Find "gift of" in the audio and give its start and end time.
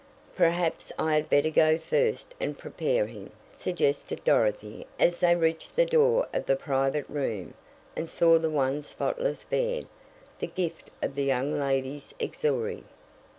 10.47-11.13